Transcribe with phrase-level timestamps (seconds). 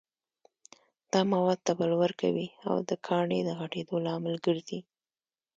[1.11, 4.79] دا مواد تبلور کوي او د کاڼي د غټېدو لامل ګرځي.